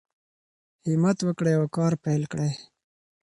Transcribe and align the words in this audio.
همت 0.89 1.17
وکړئ 1.23 1.53
او 1.59 1.65
کار 1.75 1.93
پیل 2.03 2.23
کړئ. 2.31 2.51